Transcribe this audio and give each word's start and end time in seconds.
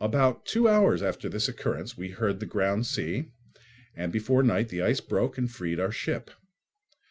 About 0.00 0.46
two 0.46 0.70
hours 0.70 1.02
after 1.02 1.28
this 1.28 1.48
occurrence 1.48 1.98
we 1.98 2.08
heard 2.08 2.40
the 2.40 2.46
ground 2.46 2.86
sea, 2.86 3.32
and 3.94 4.10
before 4.10 4.42
night 4.42 4.70
the 4.70 4.80
ice 4.80 5.02
broke 5.02 5.36
and 5.36 5.50
freed 5.52 5.78
our 5.78 5.92
ship. 5.92 6.30